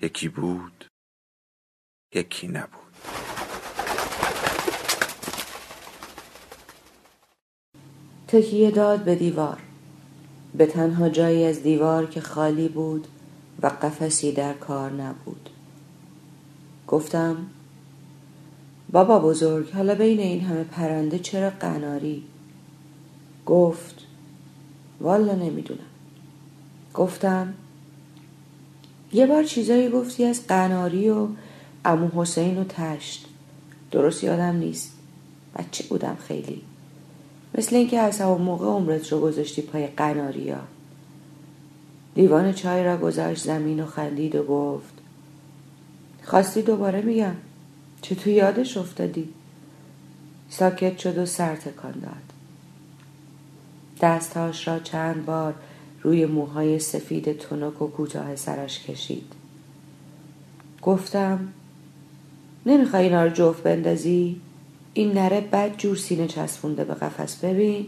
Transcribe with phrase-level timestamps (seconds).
[0.00, 0.84] یکی بود
[2.14, 2.92] یکی نبود.
[8.28, 9.58] تکیه داد به دیوار.
[10.54, 13.06] به تنها جایی از دیوار که خالی بود
[13.62, 15.50] و قفسی در کار نبود.
[16.86, 17.46] گفتم
[18.92, 22.24] بابا بزرگ حالا بین این همه پرنده چرا قناری؟
[23.46, 24.06] گفت
[25.00, 25.80] والا نمی‌دونم.
[26.94, 27.54] گفتم
[29.16, 31.28] یه بار چیزایی گفتی از قناری و
[31.84, 33.26] امو حسین و تشت.
[33.90, 34.92] درست یادم نیست.
[35.58, 36.62] بچه بودم خیلی.
[37.58, 40.60] مثل اینکه از همون موقع عمرت رو گذاشتی پای قناریا.
[42.16, 44.94] لیوان چای را گذاشت زمین و خندید و گفت
[46.24, 47.36] خواستی دوباره میگم.
[48.02, 49.28] چطور یادش افتادی.
[50.50, 52.32] ساکت شد و سر تکان داد.
[54.00, 55.54] دستهاش را چند بار
[56.06, 59.32] روی موهای سفید تنک و کوتاه سرش کشید.
[60.82, 61.48] گفتم
[62.66, 64.40] نمی‌خوای اینا رو جفت بندازی؟
[64.94, 67.36] این نره بد جور سینه چسبونده به قفس.
[67.36, 67.86] ببین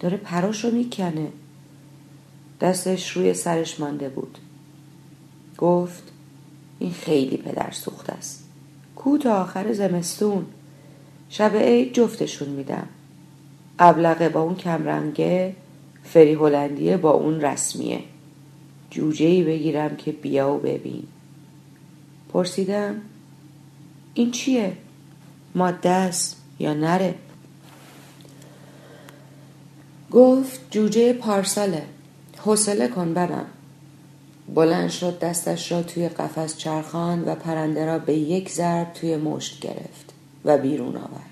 [0.00, 1.28] داره پراش رو می‌کنه.
[2.60, 4.38] دستش روی سرش مانده بود.
[5.58, 6.02] گفت
[6.78, 8.44] این خیلی پدر سوخت است.
[8.96, 10.46] کو تا آخر زمستون.
[11.28, 12.88] شب عید جفتشون میدم.
[13.78, 15.54] ابلغه با اون کمرنگه
[16.06, 18.00] فری هلندیه با اون رسمیه.
[18.90, 21.02] جوجه ای بگیرم که بیا و ببین.
[22.32, 22.94] پرسیدم
[24.14, 24.72] این چیه؟
[25.54, 27.14] ماده است یا نره؟
[30.10, 31.82] گفت جوجه پارساله.
[32.38, 33.46] حوصله کن ببم
[34.54, 39.60] بلند شد دستش را توی قفس چرخان و پرنده را به یک ضرب توی مشت
[39.60, 40.12] گرفت
[40.44, 41.30] و بیرون آورد.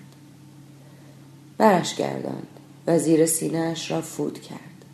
[1.59, 2.54] برش گرداند
[2.87, 4.85] و زیر سینهاش را فوت کرد.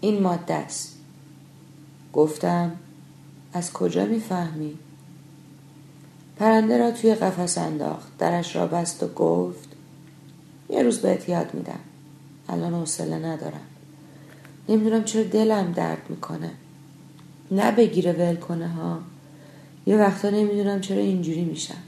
[0.00, 0.94] این ماده است.
[2.12, 2.72] گفتم
[3.52, 4.74] از کجا می‌فهمی؟
[6.36, 9.68] پرنده را توی قفس انداخت درش را بست و گفت
[10.70, 11.78] یه روز بهت یاد میدم.
[12.48, 13.66] الان حوصله ندارم.
[14.68, 16.50] نمی‌دونم چرا دلم درد می‌کنه.
[17.50, 18.98] نه بگیره ول کنه ها.
[19.86, 21.82] یه وقتا نمی‌دونم چرا اینجوری میشم.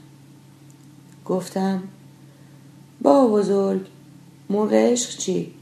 [1.25, 1.83] گفتم
[3.01, 3.87] با بزرگ
[4.49, 5.53] مرغ عشق چی؟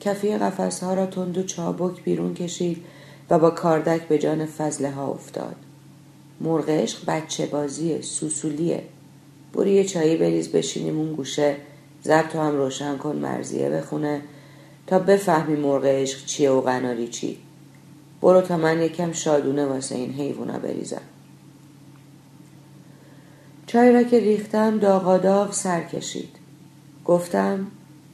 [0.00, 2.84] کفی قفس ها را تند و چابک بیرون کشید
[3.30, 5.56] و با کاردک به جان فضله ها افتاد.
[6.40, 8.82] مرغ عشق بچه بازیه سوسولیه.
[9.52, 11.56] برو یه چایی بریز بشینیم اون گوشه.
[12.04, 14.22] ضبط هم روشن کن مرزیه بخونه
[14.86, 17.38] تا بفهمی مرغ عشق چیه و قناری چی.
[18.22, 21.02] برو تا من یکم شادونه واسه این حیوونا بریزم.
[23.66, 26.39] چای را که ریختم داغاداغ سر کشید.
[27.10, 27.66] گفتم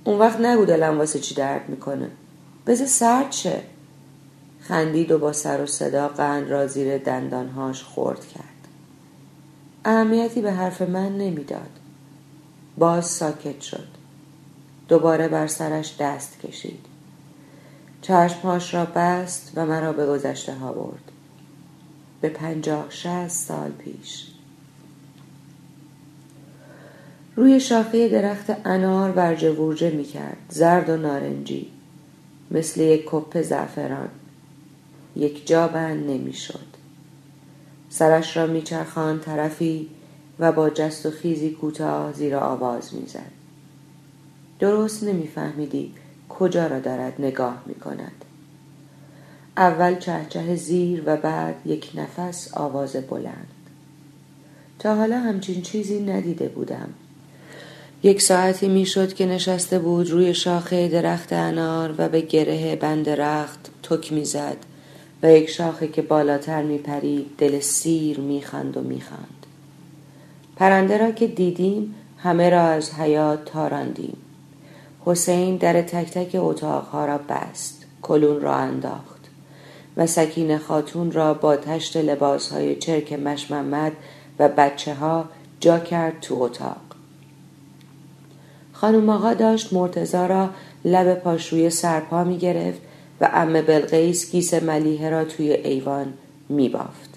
[0.04, 2.10] اون وقت نگو دلم واسه چی درد می‌کنه.
[2.66, 3.62] بذار سرد شه.
[4.60, 8.68] خندید و با سر و صدا قند را زیر دندانهاش خورد کرد.
[9.84, 11.70] اهمیتی به حرف من نمی‌داد.
[12.78, 13.88] باز ساکت شد.
[14.88, 16.86] دوباره بر سرش دست کشید.
[18.02, 21.12] چشمهاش را بست و مرا به گذشته ها برد.
[22.20, 24.26] به پنجاه شهست سال پیش.
[27.36, 30.36] روی شاخه درخت انار ورجه ورجه می کرد.
[30.48, 31.70] زرد و نارنجی.
[32.50, 34.08] مثل یک کپ زعفران.
[35.16, 36.66] یک جا بند نمی شد.
[37.88, 39.88] سرش را میچرخاند طرفی
[40.38, 43.32] و با جست و خیزی کوتاه زیر آواز می‌زد
[44.58, 45.92] درست نمیفهمیدی
[46.28, 48.24] کجا را دارد نگاه می کند.
[49.56, 53.48] اول چهچه زیر و بعد یک نفس آواز بلند.
[54.78, 56.88] تا حالا همچین چیزی ندیده بودم.
[58.02, 63.70] یک ساعتی می‌شد که نشسته بود روی شاخه درخت انار و به گره بند رخت
[63.82, 64.56] تک می‌زد
[65.22, 69.46] و یک شاخه که بالاتر میپرید دل سیر میخند و میخند
[70.56, 74.16] پرنده را که دیدیم همه را از حیات تاراندیم.
[75.04, 79.20] حسین در تک تک اتاقها را بست کلون را انداخت
[79.96, 83.92] و سکین خاتون را با تشت لباسهای چرک مشممد
[84.38, 85.24] و بچه ها
[85.60, 86.85] جا کرد تو اتاق.
[88.80, 90.50] خانم آقا داشت مرتزا را
[90.84, 92.80] لب پاشوی سرپا می گرفت
[93.20, 96.12] و ام بلقیس گیس ملیحه را توی ایوان
[96.48, 97.10] می بافت.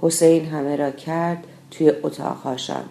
[0.00, 2.84] حسین همه را کرد توی اتاقهاشان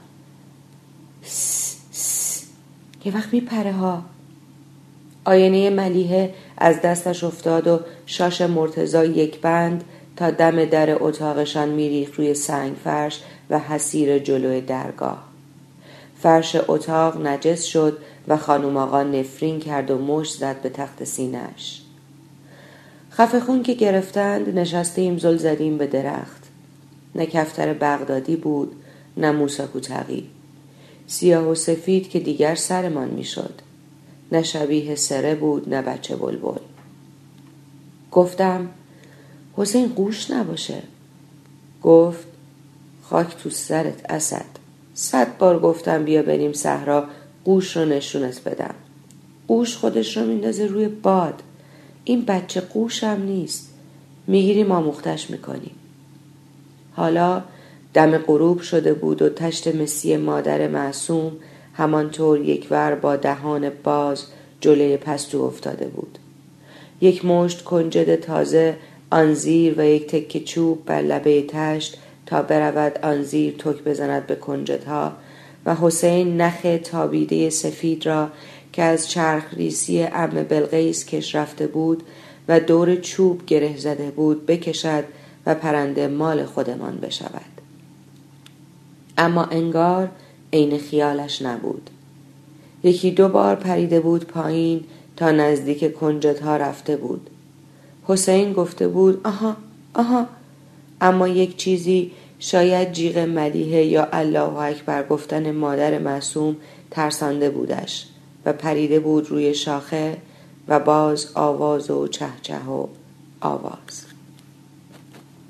[3.05, 4.03] یه وقت میپره ها.
[5.25, 9.83] آینه ملیحه از دستش افتاد و شاش مرتزا یک بند
[10.15, 15.28] تا دم در اتاقشان میریخت روی سنگ فرش و حسیر جلوی درگاه.
[16.21, 21.81] فرش اتاق نجس شد و خانم آقا نفرین کرد و مشت زد به تخت سینش
[23.11, 26.43] خفه خون که گرفتند نشستیم زل زدیم به درخت.
[27.15, 28.75] نه کفتر بغدادی بود
[29.17, 30.29] نه موسکو تقی
[31.07, 33.61] سیاه و سفید که دیگر سرمان می‌شد.
[34.31, 36.59] نه شبیه سره بود نه بچه بلبل.
[38.11, 38.69] گفتم
[39.53, 40.81] حسین قوش نباشه.
[41.83, 42.27] گفت
[43.03, 44.58] خاک تو سرت اسد.
[45.01, 47.03] صد بار گفتم بیا بریم صحرا
[47.45, 48.75] قوش رو نشونت بدم.
[49.47, 51.41] قوش خودش رو میندازه روی باد.
[52.03, 53.69] این بچه قوش هم نیست
[54.27, 55.75] می‌گیریم آموختش می‌کنیم.
[56.95, 57.43] حالا
[57.93, 61.31] دم غروب شده بود و تشت مسی مادر معصوم
[61.73, 64.25] همانطور یکور با دهان باز
[64.61, 66.17] جلوی پستو افتاده بود.
[67.01, 68.75] یک مشت کنجد تازه
[69.11, 71.97] آنزیر و یک تکه چوب بر لبه تشت
[72.29, 75.11] تا برود آنزیر تک بزند به کنجدها
[75.65, 78.29] و حسین نخ تابیده سفید را
[78.73, 82.03] که از چرخ ریسی ام بلقیس کش رفته بود
[82.47, 85.03] و دور چوب گره زده بود بکشد
[85.45, 87.61] و پرنده مال خودمان بشود.
[89.17, 90.09] اما انگار
[90.53, 91.89] عین خیالش نبود.
[92.83, 94.83] یکی دو بار پریده بود پایین
[95.17, 97.29] تا نزدیک کنجدها رفته بود.
[98.03, 99.55] حسین گفته بود آها
[99.93, 100.27] آها
[101.01, 106.55] اما یک چیزی شاید جیغ ملیحه یا الله اکبر گفتن مادر معصوم
[106.91, 108.07] ترسانده بودش
[108.45, 110.17] و پریده بود روی شاخه
[110.67, 112.87] و باز آواز و چهچه و
[113.41, 114.05] آواز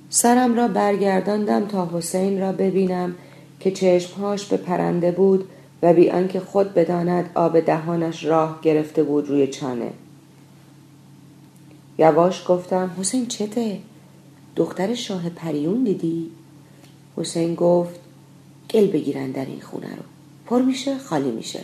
[0.10, 3.16] سرم را برگرداندم تا حسین را ببینم
[3.60, 5.50] که چشمهاش به پرنده بود
[5.84, 9.92] و بی آنکه خود بداند آب دهانش راه گرفته بود روی چانه
[11.98, 13.78] یواش گفتم حسین چته؟
[14.60, 16.32] دختر شاه پریون دیدی؟
[17.18, 18.00] حسین گفت
[18.70, 20.04] گل بگیرن در این خونه رو.
[20.46, 21.60] پر میشه خالی میشه.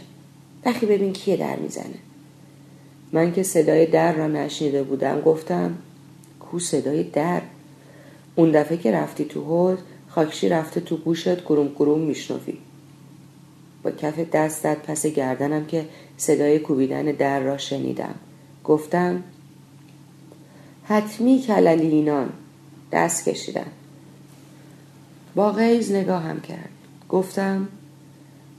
[0.65, 1.99] بخی ببین کیه در می‌زنه.
[3.11, 5.77] من که صدای در را نشنیده بودم گفتم
[6.39, 7.41] کو صدای در؟
[8.35, 9.77] اون دفعه که رفتی تو حوض
[10.09, 12.57] خاکشی رفته تو گوشت گروم گروم میشنوی.
[13.83, 15.85] با کف دستت پس گردنم که
[16.17, 18.15] صدای کوبیدن در را شنیدم.
[18.63, 19.23] گفتم
[20.83, 22.29] حتمی کللینان
[22.95, 23.71] دست کشیدم.
[25.35, 26.69] با غیز نگاهم کرد.
[27.09, 27.67] گفتم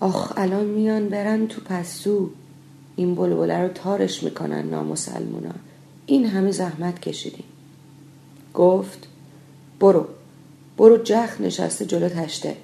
[0.00, 2.30] آخ الان میان برن تو پستو.
[2.96, 5.54] این بلبله رو تارش می‌کنن نامسلمونا.
[6.06, 7.44] این همه زحمت کشیدیم.
[8.54, 9.08] گفت
[9.80, 10.06] برو.
[10.78, 12.56] برو جخ نشسته جلو تشته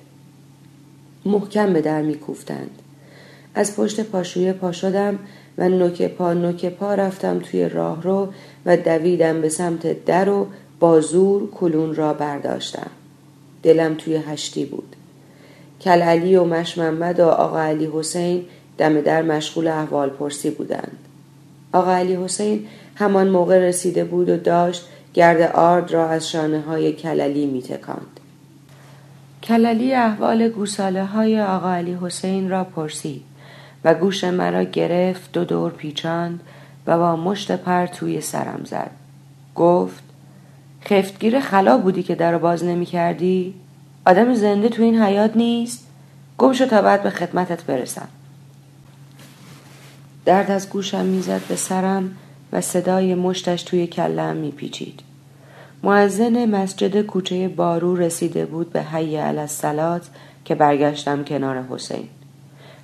[1.25, 2.71] محکم به در میکوفتند.
[3.55, 5.19] از پشت پاشوی پا شدم
[5.59, 8.33] و نوک پا نوک پا رفتم توی راه رو
[8.67, 10.47] و دویدم به سمت در و
[10.83, 12.91] بازور کلون را برداشتم.
[13.63, 14.97] دلم توی هشتی بود.
[15.81, 18.45] کل علی و مش محمد و آقا علی حسین
[18.79, 20.99] دم در مشغول احوال پرسی بودند.
[21.73, 26.93] آقا علی حسین همان موقع رسیده بود و داشت گرد آرد را از شانه های
[26.93, 28.21] کللی می تکاند.
[29.43, 33.23] کللی احوال گوساله های آقا علی حسین را پرسید
[33.85, 36.41] و گوش مرا گرفت دو دور پیچاند
[36.87, 38.91] و با مشت پر توی سرم زد.
[39.55, 40.02] گفت
[40.85, 43.55] خفتگیر خلا بودی که در باز نمی کردی؟
[44.07, 45.87] آدم زنده تو این حیات نیست؟
[46.39, 48.09] گم شو تا بعد به خدمتت برسم
[50.25, 52.17] درد از گوشم می‌زد به سرم
[52.53, 55.01] و صدای مشتش توی کلم میپیچید
[55.83, 60.09] معزن مسجد کوچه بارو رسیده بود به حی السلات
[60.45, 62.09] که برگشتم کنار حسین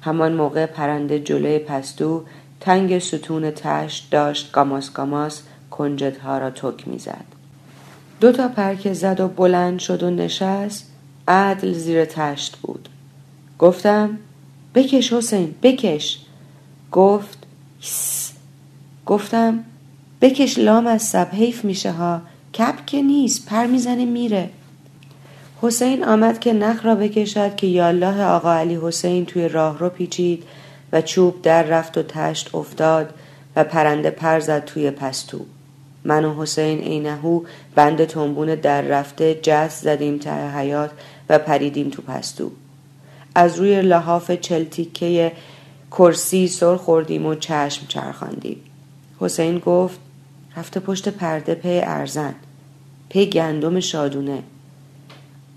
[0.03, 2.25] همان موقع پرنده جلوی پستو
[2.61, 7.38] تنگ ستون تشت داشت گاماس گاماس کنجدها را تک می‌زد
[8.21, 10.91] دو تا پرکه زد و بلند شد و نشست
[11.29, 12.89] عدل زیر تشت بود.
[13.59, 14.19] گفتم
[14.75, 16.19] بکش حسین بکش.
[16.93, 17.39] گفت
[19.07, 19.65] گفتم
[20.21, 22.23] بکش لام از سب حیف میشه ها.
[22.55, 24.51] کپ که نیست پر می‌زنه میره.
[25.63, 30.45] حسین آمد که نخ را بکشد که یالله آقا علی حسین توی راه رو پیچید
[30.93, 33.15] و چوب در رفت و تشت افتاد
[33.57, 35.47] و پرنده پر زد توی پستو.
[36.05, 37.43] من و حسین عینهو
[37.75, 40.91] بند تنبون در رفته جست زدیم ته حیات
[41.29, 42.51] و پریدیم تو پستو.
[43.35, 45.33] از روی لحاف چلتیکه
[45.91, 48.61] کرسی سر خوردیم و چشم چرخاندیم.
[49.21, 50.01] حسین گفت
[50.57, 52.35] رفته پشت پرده پی ارزن.
[53.09, 54.43] پی گندم شادونه.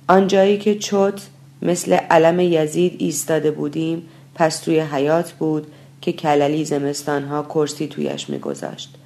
[0.08, 1.28] آنجایی که چوت
[1.62, 5.68] مثل علم یزید ایستاده بودیم پس توی حیات بود
[6.02, 8.98] که کللی زمستانها کرسی تویش میگذاشت.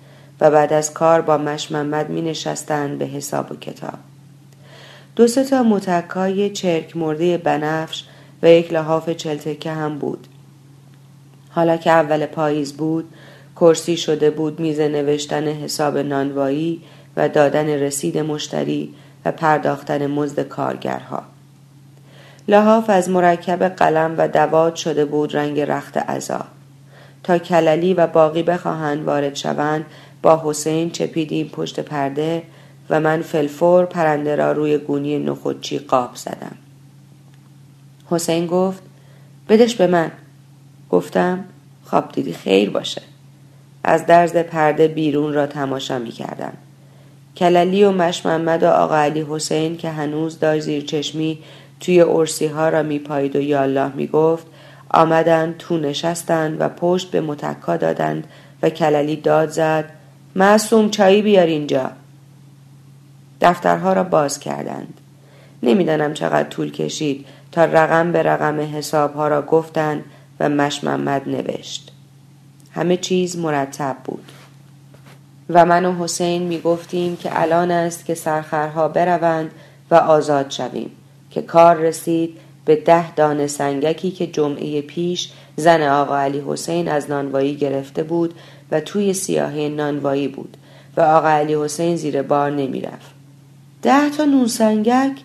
[0.41, 3.99] و بعد از کار با مش محمد می نشستند به حساب و کتاب.
[5.15, 8.03] دو سه تا متکای چرک مرده بنفش
[8.43, 10.27] و یک لحاف چلتکه هم بود.
[11.49, 13.13] حالا که اول پاییز بود
[13.55, 16.81] کرسی شده بود میز نوشتن حساب نانوایی
[17.17, 18.93] و دادن رسید مشتری
[19.25, 21.23] و پرداختن مزد کارگرها.
[22.47, 26.45] لحاف از مرکب قلم و دوات شده بود رنگ رخت عذا
[27.23, 29.85] تا کللی و باقی بخواهند وارد شوند
[30.25, 32.44] با حسین چپیدیم پشت پرده
[32.89, 36.55] و من فلفور پرنده را روی گونی نخودچی قاب زدم.
[38.10, 38.84] حسین گفت
[39.50, 40.12] بدش به من.
[40.89, 41.46] گفتم
[41.84, 43.01] خواب دیدی خیر باشه.
[43.84, 46.53] از درز پرده بیرون را تماشا می کردم.
[47.38, 51.39] کللی و مش محمد و آقا علی حسین که هنوز داشت زیر چشمی
[51.79, 54.48] توی ارسی ها را می پایید و یالله می گفت
[54.89, 58.27] آمدند تو نشستند و پشت به متکا دادند
[58.62, 59.94] و کللی داد زد
[60.35, 61.91] معصوم چایی بیار اینجا.
[63.41, 65.01] دفترها را باز کردند.
[65.63, 70.03] نمی‌دانم چقدر طول کشید تا رقم به رقم حسابها را گفتند
[70.39, 71.91] و مش محمد نوشت.
[72.71, 74.31] همه چیز مرتب بود.
[75.49, 79.51] و من و حسین می گفتیم که الان است که سرخرها بروند
[79.91, 80.91] و آزاد شویم
[81.31, 87.10] که کار رسید به ده دانه سنگکی که جمعه پیش زن آقا علی حسین از
[87.10, 88.34] نانوایی گرفته بود
[88.72, 90.57] و توی سیاهی نانوایی بود
[90.98, 93.12] و آقا علی حسین زیر بار نمی رفت.
[93.81, 95.22] ده تا نون سنگک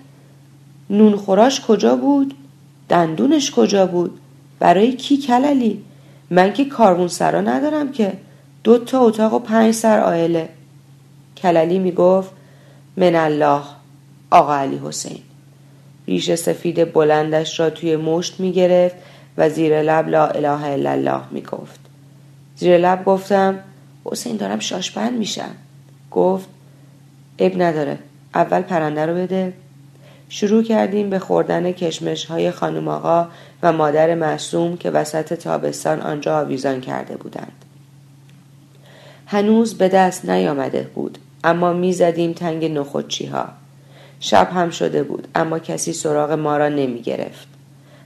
[0.90, 2.34] نون خوراش کجا بود؟
[2.88, 4.20] دندونش کجا بود؟
[4.58, 5.82] برای کی کللی؟
[6.30, 8.12] من که کارون سرا ندارم که
[8.64, 10.48] دو تا اتاق و پنج سر آیله
[11.36, 12.30] کللی می گفت
[12.96, 13.62] من الله
[14.30, 15.18] آقا علی حسین
[16.10, 18.96] ریش سفید بلندش را توی مشت می گرفت
[19.38, 21.80] و زیر لب لا اله الا الله می گفت
[22.56, 23.58] زیر لب گفتم
[24.04, 25.50] حسین دارم شاشبند میشم.
[26.10, 26.48] گفت
[27.38, 27.98] اب نداره
[28.34, 29.52] اول پرنده رو بده.
[30.28, 33.28] شروع کردیم به خوردن کشمش های خانم آقا
[33.62, 37.64] و مادر معصوم که وسط تابستان آنجا آویزان کرده بودند.
[39.26, 43.59] هنوز به دست نیامده بود اما می‌زدیم تنگ نخودچی ها
[44.20, 47.48] شب هم شده بود اما کسی سراغ ما را نمی گرفت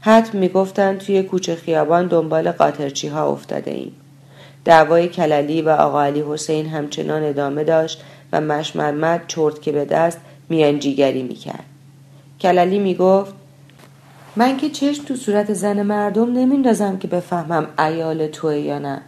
[0.00, 3.92] حتم می گفتند توی کوچه خیابان دنبال قاطرچی ها افتاده ایم.
[4.64, 9.84] دعوای کللی و آقا علی حسین همچنان ادامه داشت و مش محمد چرت که به
[9.84, 10.18] دست
[10.48, 11.64] میانجیگری می‌کرد.
[12.40, 13.34] کللی می‌گفت
[14.36, 19.00] من که چشم تو صورت زن مردم نمیندازم که بفهمم ایال توه یا نه.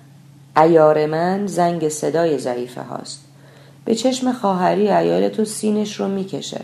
[0.57, 3.25] ایار من زنگ صدای ضعیفه هاست.
[3.85, 6.61] به چشم خواهری ایال تو سینش رو می‌کشه.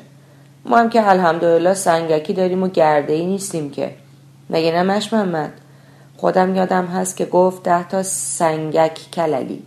[0.65, 3.95] ما هم که الحمدلله سنگکی داریم و گرده ای نیستیم که.
[4.51, 5.53] مگه نمش محمد؟
[6.17, 9.63] خودم یادم هست که گفت ده تا سنگک کللی.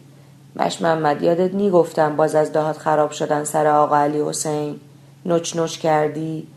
[0.56, 4.80] مش محمد یادت نی گفتم باز از دهات خراب شدن سر آقا علی حسین؟
[5.25, 6.48] نوچ نوچ کردی؟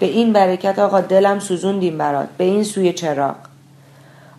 [0.00, 2.28] به این برکت آقا دلم سوزوندیم برات.
[2.38, 3.36] به این سوی چراغ.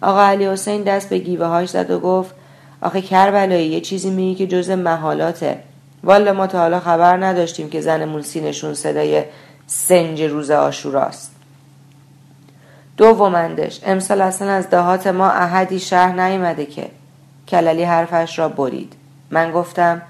[0.02, 2.36] آقا علی حسین دست به گیوه هاش زد و گفت
[2.82, 5.60] آخه کربلایی یه چیزی میگی که جز محالاته
[6.06, 9.24] والا ما تا حالا خبر نداشتیم که زنمون سینشون صدای
[9.68, 11.32] سنج روز آشوراست.
[12.98, 16.90] دومندش امسال اصلا از دهات ما احدی شهر نیامده که
[17.48, 18.94] کللی حرفش را برید.
[19.32, 20.02] من گفتم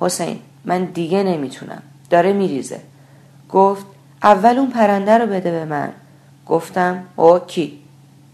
[0.00, 1.82] حسین من دیگه نمی‌تونم.
[2.10, 2.80] داره میریزه.
[3.50, 3.86] گفت
[4.22, 5.92] اول اون پرنده رو بده به من.
[6.46, 7.78] گفتم او کی؟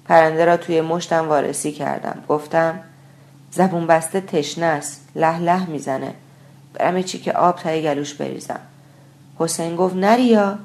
[0.05, 2.23] پرنده را توی مشتم وارسی کردم.
[2.29, 2.81] گفتم
[3.51, 5.09] زبون بسته تشنه است.
[5.17, 6.15] له له می‌زنه.
[6.79, 8.61] برم چی که آب تای گلوش بریزم.
[9.39, 10.59] حسین گفت نریا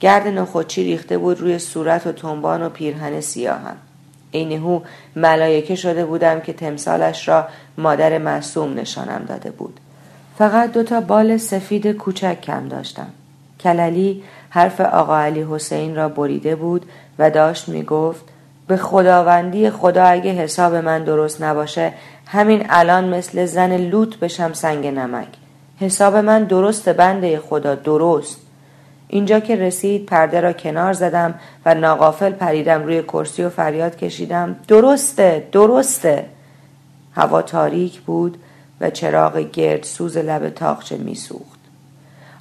[0.00, 3.76] گرد نخودچی ریخته بود روی صورت و تنبان و پیرهن سیاهم.
[4.34, 4.80] عینهو
[5.16, 9.80] ملایکه شده بودم که تمثالش را مادر معصوم نشانم داده بود.
[10.38, 13.06] فقط دوتا بال سفید کوچک کم داشتم.
[13.60, 16.86] کللی حرف آقا علی حسین را بریده بود
[17.18, 18.24] و داشت می گفت
[18.66, 21.92] به خداوندی خدا اگه حساب من درست نباشه
[22.32, 25.28] همین الان مثل زن لوط بشم سنگ نمک.
[25.80, 28.40] حساب من درست بنده خدا درست.
[29.08, 31.34] اینجا که رسید پرده را کنار زدم
[31.66, 34.56] و ناقافل پریدم روی کرسی و فریاد کشیدم.
[34.68, 36.26] درسته درسته.
[37.14, 38.38] هوا تاریک بود
[38.80, 41.60] و چراغ گرد سوز لب تاقچه میسوخت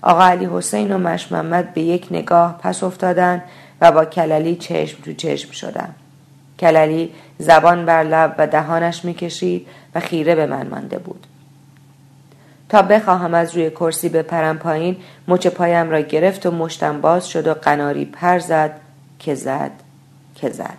[0.02, 3.44] آقا علی حسین و مش محمد به یک نگاه پس افتادن
[3.82, 5.96] و با کللی چشم تو چشم شدن.
[6.60, 11.28] کللی زبان بر لب و دهانش می‌کشید و خیره به من مانده بود.
[12.70, 14.98] تا بخواهم از روی کرسی بپرم پایین
[15.28, 18.72] مچ پایم را گرفت و مشتم باز شد و قناری پر زد
[19.20, 19.72] که زد
[20.36, 20.78] که زد.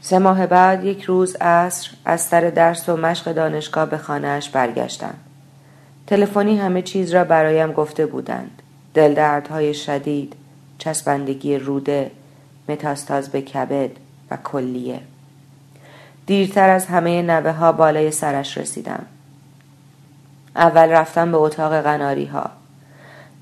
[0.00, 5.14] سه ماه بعد یک روز عصر از سر درس و مشق دانشگاه به خانهاش برگشتم.
[6.06, 8.62] تلفنی همه چیز را برایم گفته بودند.
[8.94, 10.36] دلدردهای شدید
[10.78, 12.10] چسبندگی روده
[12.68, 13.90] متاستاز به کبد
[14.30, 15.00] و کلیه.
[16.26, 19.06] دیرتر از همه نوه ها بالای سرش رسیدم.
[20.56, 22.50] اول رفتم به اتاق قناری ها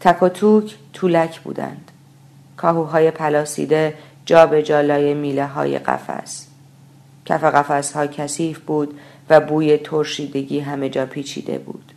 [0.00, 1.91] تک و توک طولک بودند.
[2.57, 3.95] کاهوهای پلاسیده
[4.26, 6.47] جا به جا لای میله های قفس.
[7.26, 9.00] کف قفس ها کثیف بود
[9.31, 11.93] و بوی ترشیدگی همه جا پیچیده بود.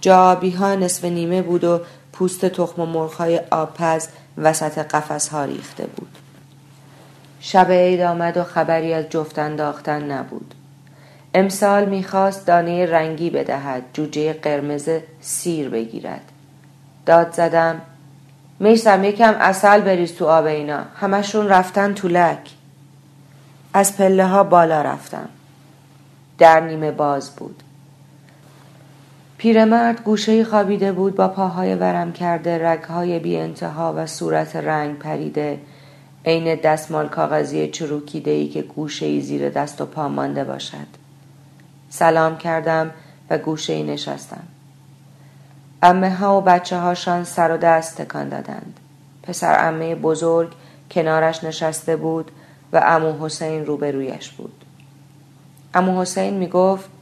[0.00, 1.80] جابی ها نصف نیمه بود و
[2.12, 6.18] پوست تخم و مرغهای آبپز وسط قفس ها ریخته بود.
[7.40, 10.54] شب عید آمد و خبری از جفت انداختن نبود.
[11.34, 14.88] امسال می‌خواست دانه رنگی بدهد جوجه قرمز
[15.20, 16.32] سیر بگیرد.
[17.06, 17.80] داد زدم
[18.60, 20.80] میسم یکم اصل بریز تو آب اینا.
[20.96, 22.50] همشون رفتن تو لک.
[23.74, 25.28] از پله ها بالا رفتم.
[26.38, 27.62] در نیمه باز بود.
[29.38, 35.58] پیرمرد گوشه خوابیده بود با پاهای ورم کرده رگهای بی انتها و صورت رنگ پریده.
[36.24, 40.86] عین دستمال کاغذی چروکیده ای که گوشه ای زیر دست و پا مانده باشد.
[41.90, 42.90] سلام کردم
[43.30, 44.42] و گوشه ای نشستم.
[45.82, 48.80] امه ها و بچه هاشان سر و دست تکان دادند.
[49.22, 50.52] پسر امه بزرگ
[50.90, 52.30] کنارش نشسته بود
[52.72, 54.64] و امو حسین روبرویش بود.
[55.74, 56.97] امو حسین می گفت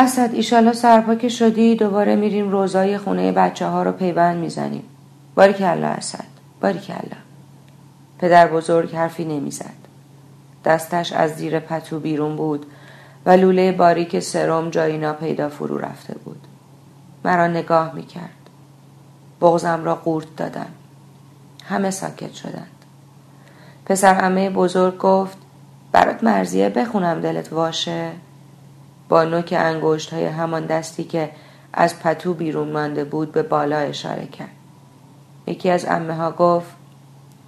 [0.00, 4.84] اسد ایشالا سرپا که شدی دوباره میریم روزای خونه بچه ها رو پیوند می‌زنیم.
[5.34, 6.24] باری کلا اسد
[6.60, 7.18] باری کلا
[8.18, 9.78] پدر بزرگ حرفی نمی‌زد.
[10.64, 12.66] دستش از زیر پتو بیرون بود
[13.26, 16.46] و لوله باریک سرم جایی ناپیدا فرو رفته بود.
[17.24, 18.50] مرا نگاه می‌کرد.
[19.40, 20.70] بغزم را قورت دادم.
[21.64, 22.84] همه ساکت شدند.
[23.86, 25.38] پسر همه بزرگ گفت
[25.92, 28.10] برات مرزیه بخونم دلت واشه؟
[29.08, 31.30] با نوک انگشت های همان دستی که
[31.72, 34.48] از پتو بیرون مانده بود به بالا اشاره کرد.
[35.46, 36.70] یکی از امه ها گفت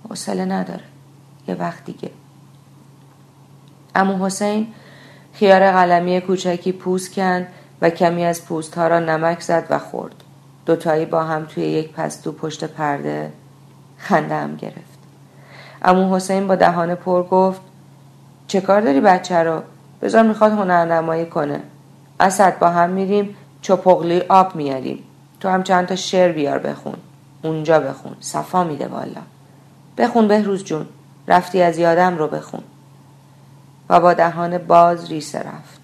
[0.08, 0.84] حوصله نداره
[1.48, 2.10] یه وقت دیگه.
[3.94, 4.66] امو حسین
[5.32, 7.46] خیار قلمی کوچکی پوست کند
[7.80, 10.14] و کمی از پوست ها را نمک زد و خورد.
[10.66, 13.32] دوتایی با هم توی یک پستو پشت پرده
[13.98, 14.98] خنده هم گرفت.
[15.82, 17.60] امو حسین با دهان پر گفت
[18.46, 19.62] چه کار داری بچه رو؟
[20.02, 21.60] بذار می‌خواد هنرنمایی کنه.
[22.20, 25.04] اسد با هم میریم چپقلی آب میاریم.
[25.40, 26.96] تو هم چند تا شعر بیار بخون.
[27.42, 28.16] اونجا بخون.
[28.20, 29.20] صفا میده والا.
[29.98, 30.86] بخون بهروز جون.
[31.28, 32.62] رفتی از یادم رو بخون.
[33.90, 35.80] و با دهان باز ریسه رفت.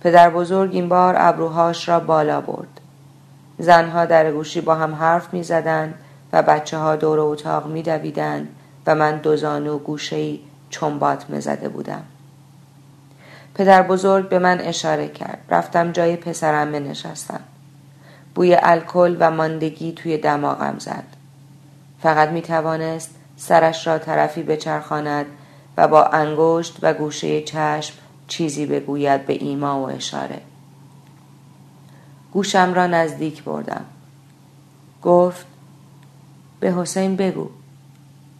[0.00, 2.80] پدر بزرگ این بار ابروهاش را بالا برد.
[3.58, 5.94] زنها در گوشی با هم حرف می زدن
[6.32, 8.48] و بچه ها دور اتاق می دویدن
[8.86, 12.02] و من دوزانو گوشهی چنبات مزده بودم.
[13.56, 15.38] پدر بزرگ به من اشاره کرد.
[15.50, 17.40] رفتم جای پسرم نشستم
[18.34, 21.04] بوی الکل و ماندگی توی دماغم زد.
[22.02, 25.26] فقط می توانست سرش را طرفی بچرخاند
[25.76, 27.94] و با انگشت و گوشه چشم
[28.28, 30.40] چیزی بگوید به ایما و اشاره.
[32.32, 33.84] گوشم را نزدیک بردم.
[35.02, 35.46] گفت
[36.60, 37.50] به حسین بگو.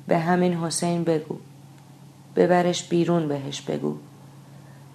[0.08, 1.38] به همین حسین بگو.
[2.36, 3.96] ببرش بیرون بهش بگو.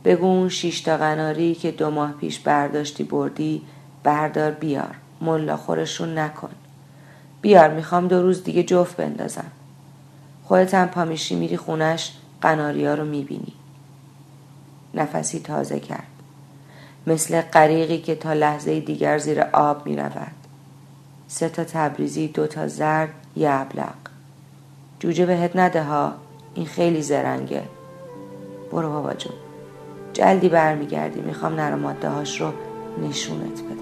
[0.05, 3.61] بگو اون شیشتا قناری که دو ماه پیش برداشتی بردی
[4.03, 4.95] بردار بیار.
[5.21, 6.49] ملا خورشون نکن.
[7.41, 9.51] بیار می‌خوام دو روز دیگه جفت بندازم.
[10.43, 13.53] خودت هم پامیشی میری خونش قناریا رو می‌بینی.
[14.93, 16.07] نفسی تازه کرد.
[17.07, 20.31] مثل غریقی که تا لحظه دیگر زیر آب می‌رود.
[21.27, 23.95] سه تا تبریزی دو تا زرد یه ابلق.
[24.99, 26.13] جوجه بهت نده ها
[26.55, 27.63] این خیلی زرنگه.
[28.71, 29.33] برو بابا جون.
[30.13, 32.53] جلدی برمیگردی می‌خوام نر ماده هاش رو
[33.03, 33.81] نشونت بدم.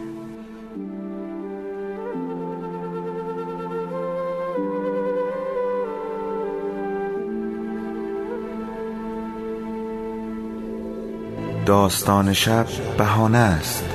[11.65, 12.65] داستان شب
[12.97, 13.85] بهانه است.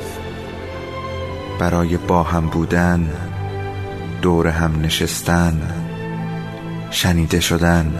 [1.60, 3.10] برای با هم بودن
[4.22, 5.60] دور هم نشستن
[6.90, 7.94] شنیده شدن.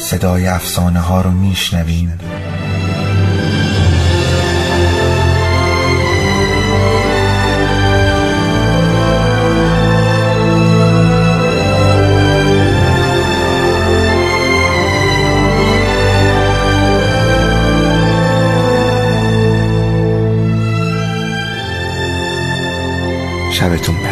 [0.00, 2.12] صدای افسانه ها رو میشنوین
[23.52, 24.07] شبتون